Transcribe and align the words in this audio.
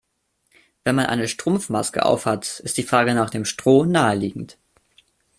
Wenn 0.83 0.95
man 0.95 1.05
eine 1.05 1.27
Strumpfmaske 1.27 2.03
auf 2.03 2.25
hat, 2.25 2.59
ist 2.61 2.77
die 2.77 2.81
Frage 2.81 3.13
nach 3.13 3.29
dem 3.29 3.45
Stroh 3.45 3.85
naheliegend. 3.85 4.57